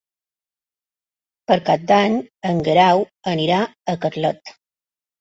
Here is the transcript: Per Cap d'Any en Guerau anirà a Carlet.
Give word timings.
Per 1.51 1.59
Cap 1.69 1.85
d'Any 1.93 2.17
en 2.53 2.65
Guerau 2.71 3.07
anirà 3.37 3.63
a 3.97 4.01
Carlet. 4.09 4.57